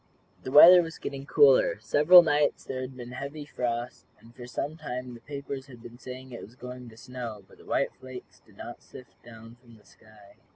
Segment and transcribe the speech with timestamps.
[0.41, 1.77] The weather was getting cooler.
[1.79, 5.99] Several nights there had been heavy frosts, and for some time the papers had been
[5.99, 9.57] saying that it was going to snow, but the white flakes did not sift down
[9.61, 10.37] from the sky.